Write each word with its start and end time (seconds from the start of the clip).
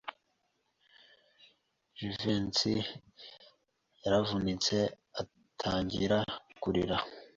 Jivency 1.97 2.73
yaravunitse 4.03 4.75
atangira 5.21 6.17
kurira. 6.61 6.97